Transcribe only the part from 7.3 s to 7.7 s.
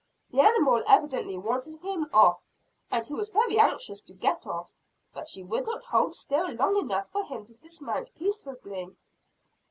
to